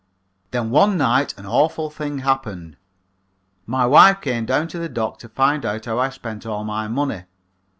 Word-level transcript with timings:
"Then 0.49 0.71
one 0.71 0.97
night 0.97 1.37
an 1.37 1.45
awful 1.45 1.91
thing 1.91 2.17
happened. 2.17 2.75
My 3.67 3.85
wife 3.85 4.19
came 4.21 4.47
down 4.47 4.67
to 4.69 4.79
the 4.79 4.89
dock 4.89 5.19
to 5.19 5.29
find 5.29 5.63
out 5.63 5.85
how 5.85 5.99
I 5.99 6.09
spent 6.09 6.43
all 6.43 6.63
my 6.63 6.87
money. 6.87 7.25